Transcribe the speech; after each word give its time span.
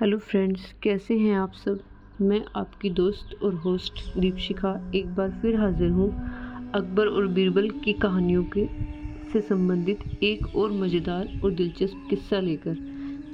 Hello 0.00 0.18
friends, 0.18 0.74
कैसे 0.82 1.18
हैं 1.18 1.34
आप 1.36 1.52
सब? 1.52 1.80
मैं 2.20 2.44
आपकी 2.56 2.90
दोस्त 2.90 3.42
और 3.42 3.54
होस्ट 3.54 3.92
दीपशिखा 4.18 4.92
एक 4.94 5.14
बार 5.14 5.30
फिर 5.30 5.56
हाजिर 5.56 5.90
हूँ 5.90 6.08
अकबर 6.74 7.06
और 7.06 7.26
बीरबल 7.26 7.70
की 7.70 7.92
कहानियों 7.92 8.44
के 8.44 8.66
से 9.32 9.40
संबंधित 9.40 9.98
एक 10.22 10.56
और 10.56 10.72
मज़ेदार 10.72 11.40
और 11.44 11.50
दिलचस्प 11.50 12.06
किस्सा 12.10 12.40
लेकर। 12.40 12.74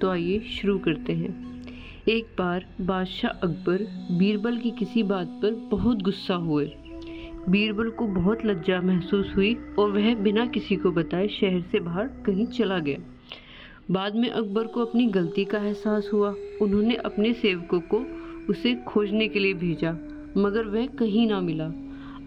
तो 0.01 0.11
आइए 0.11 0.41
शुरू 0.41 0.79
करते 0.79 1.13
हैं। 1.13 1.65
एक 2.09 2.25
बार 2.39 2.67
बादशाह 2.81 3.31
अकबर 3.31 3.79
बीरबल 4.19 4.57
की 4.57 4.71
किसी 4.71 5.03
बात 5.03 5.27
पर 5.27 5.55
बहुत 5.71 6.03
गुस्सा 6.03 6.35
हुए। 6.35 6.67
बीरबल 7.49 7.91
को 7.91 8.07
बहुत 8.07 8.47
लज्जा 8.47 8.81
महसूस 8.81 9.33
हुई 9.37 9.55
और 9.79 9.91
वह 9.91 10.15
बिना 10.15 10.47
किसी 10.47 10.77
को 10.77 10.91
बताए 10.91 11.29
शहर 11.29 11.61
से 11.61 11.81
बाहर 11.81 12.07
कहीं 12.07 12.47
चला 12.47 12.79
गया। 12.79 12.99
बाद 13.91 14.15
में 14.15 14.29
अकबर 14.31 14.67
को 14.67 14.85
अपनी 14.85 15.07
गलती 15.07 15.45
का 15.45 15.59
एहसास 15.59 16.11
हुआ। 16.13 16.35
उन्होंने 16.63 16.95
अपने 16.95 17.33
सेवकों 17.33 17.81
को 17.95 17.99
उसे 18.51 18.75
खोजने 18.89 19.29
के 19.29 19.39
लिए 19.39 19.55
भेजा, 19.55 19.93
मगर 20.37 20.65
वह 20.65 20.87
कहीं 20.99 21.27
ना 21.29 21.41
मिला। 21.41 21.67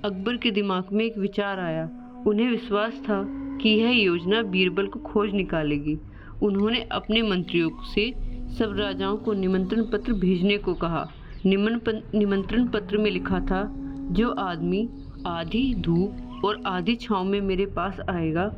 अकबर 0.05 0.37
के 0.37 0.51
दिमाग 0.51 0.93
में 0.93 1.05
एक 1.05 1.17
विचार 1.17 1.59
आया। 1.59 1.89
उन्हें 2.27 2.49
विश्वास 2.49 2.93
था 3.03 3.23
कि 3.57 3.69
यह 3.69 3.89
योजना 3.91 4.41
बीरबल 4.43 4.87
को 4.87 4.99
खोज 4.99 5.33
निकालेगी। 5.33 5.97
उन्होंने 6.43 6.81
अपने 6.91 7.21
मंत्रियों 7.21 7.69
से 7.85 8.11
सब 8.49 8.75
राजाओं 8.77 9.17
को 9.17 9.33
निमंत्रण 9.33 9.83
पत्र 9.83 10.13
भेजने 10.13 10.57
को 10.57 10.73
कहा। 10.73 11.07
निमंत्रण 11.45 12.67
पत्र 12.67 12.97
में 12.97 13.11
लिखा 13.11 13.39
था, 13.39 13.63
जो 14.11 14.29
आदमी 14.29 14.87
आधी 15.27 15.73
धूप 15.75 16.30
और 16.45 16.61
आधी 16.65 16.95
छाँव 16.95 17.23
में 17.23 17.41
मेरे 17.41 17.65
पास 17.65 17.99
आएगा, 18.09 18.51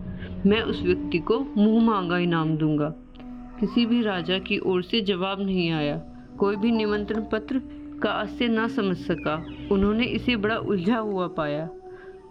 मैं 0.45 0.61
उस 0.61 0.81
व्यक्ति 0.81 1.19
को 1.19 1.39
मुँह 1.39 1.83
मांगा 1.85 2.17
इनाम 2.17 2.57
दूँगा। 2.57 2.93
किसी 3.59 3.85
भी 3.85 4.01
राजा 4.01 4.39
की 4.39 4.59
ओर 4.59 4.83
से 4.83 5.01
जवाब 5.01 5.41
नहीं 5.41 5.71
आया। 5.71 5.97
कोई 6.39 6.55
भी 6.55 6.71
निमंत्रण 6.71 7.25
पत्र 7.31 7.61
का 8.03 8.09
आश्चर्य 8.11 8.47
ना 8.47 8.67
समझ 8.67 8.97
सका। 8.97 9.45
उन्होंने 9.71 10.05
इसे 10.05 10.35
बड़ा 10.35 10.57
उलझा 10.57 10.97
हुआ 10.97 11.27
पाया। 11.27 11.69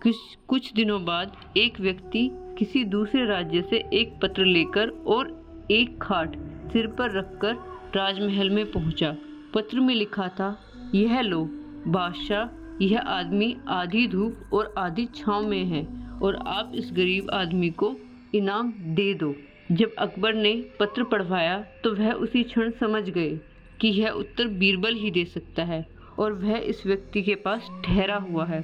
कुछ 0.03 0.17
कुछ 0.49 0.73
दिनों 0.73 1.05
बाद 1.05 1.33
एक 1.57 1.81
व्यक्ति 1.81 2.31
किसी 2.59 2.85
दूसरे 2.85 3.27
राज्य 3.27 3.63
से 3.63 3.77
एक 3.93 4.21
पत्र 4.23 4.45
लेकर 4.45 4.89
और 4.89 5.43
एक 5.71 6.03
खाट 6.03 6.37
सिर 6.73 6.87
पर 6.87 7.11
रखकर 7.11 7.55
राजमहल 7.97 8.51
में 8.51 8.73
पहुँचा। 8.73 9.17
पत्र 9.55 9.81
में 9.81 9.95
लिखा 9.95 10.29
था, 10.29 10.59
यह 10.95 11.21
लो, 11.21 11.45
बादशाह 11.89 12.62
यह 12.81 12.98
आदमी 12.98 13.56
आधी 13.70 14.06
धूप 14.09 14.53
और 14.53 14.73
आधी 14.78 15.06
छाँव 15.15 15.47
में 15.48 15.65
है 15.65 15.87
और 16.23 16.37
आप 16.48 16.73
इस 16.75 16.91
गरीब 16.92 17.31
आदमी 17.31 17.70
को 17.73 17.95
इनाम 18.34 18.73
दे 18.95 19.12
दो। 19.14 19.34
जब 19.73 19.95
अकबर 19.98 20.34
ने 20.34 20.55
पत्र 20.81 21.05
पढ़वाया 21.05 21.59
तो 21.84 21.95
वह 21.95 22.12
उसी 22.12 22.42
क्षण 22.42 22.70
समझ 22.70 23.03
गए 23.11 23.31
कि 23.81 23.89
यह 23.91 24.11
उत्तर 24.11 24.48
बीरबल 24.59 24.95
ही 24.95 25.11
दे 25.11 25.25
सकता 25.25 25.64
है 25.64 25.87
और 26.19 26.33
वह 26.33 26.56
इस 26.59 26.84
व्यक्ति 26.87 27.23
के 27.23 27.34
पास 27.34 27.69
ठहरा 27.84 28.17
हुआ 28.23 28.45
है। 28.47 28.61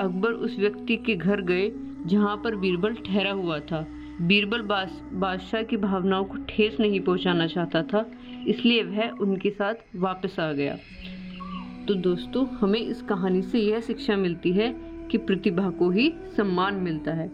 अकबर 0.00 0.30
उस 0.30 0.58
व्यक्ति 0.58 0.96
के 0.96 1.14
घर 1.16 1.40
गए, 1.40 1.70
जहाँ 2.06 2.36
पर 2.36 2.56
बीरबल 2.56 2.94
ठहरा 3.06 3.32
हुआ 3.32 3.58
था। 3.60 3.86
बीरबल 4.20 4.62
बादशाह 4.62 5.62
की 5.62 5.76
भावनाओं 5.76 6.24
को 6.24 6.36
ठेस 6.48 6.76
नहीं 6.80 7.00
पहुँचाना 7.00 7.46
चाहता 7.46 7.82
था, 7.82 8.04
इसलिए 8.46 8.82
वह 8.82 9.10
उनके 9.20 9.50
साथ 9.50 9.74
वापस 9.96 10.38
आ 10.40 10.52
गया। 10.52 10.76
तो 11.88 11.94
दोस्तों, 11.94 12.46
हमें 12.48 12.78
इस 12.80 13.00
कहानी 13.02 13.40
से 13.42 13.58
यह 13.58 13.80
शिक्षा 13.80 14.16
मिलती 14.16 14.52
है 14.52 14.68
कि 15.10 15.18
प्रतिभा 15.18 15.70
को 15.70 15.90
ही 15.90 16.12
सम्मान 16.36 16.74
मिलता 16.74 17.12
है। 17.12 17.26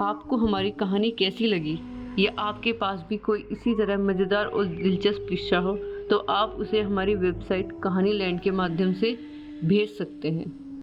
आपको 0.00 0.36
हमारी 0.36 0.70
कहानी 0.70 1.10
कैसी 1.10 1.46
लगी? 1.46 1.78
या 2.18 2.32
आपके 2.38 2.72
पास 2.72 3.04
भी 3.08 3.16
कोई 3.16 3.46
इसी 3.52 3.74
तरह 3.74 3.98
मज़ेदार 3.98 4.46
और 4.46 4.66
दिलचस्प 4.66 5.26
किस्सा 5.28 5.58
हो 5.58 5.76
तो 6.10 6.16
आप 6.30 6.56
उसे 6.58 6.80
हमारी 6.80 7.14
वेबसाइट 7.14 7.72
कहानी 7.82 8.12
लैंड 8.12 8.40
के 8.40 8.50
माध्यम 8.50 8.92
से 8.92 9.18
भेज 9.64 9.88
सकते 9.90 10.30
हैं। 10.30 10.69